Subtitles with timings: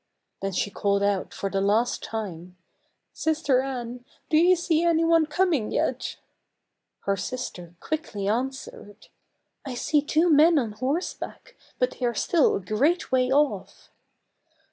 [0.41, 2.57] Then she called out for the last time,"
[3.13, 6.15] Sister Anne, do you see any one coming yet?"
[7.05, 9.09] Her sister quickly answered,"
[9.63, 13.91] I see two men on horseback, but they are still a great way off.